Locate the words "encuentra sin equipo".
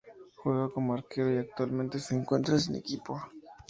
2.15-3.21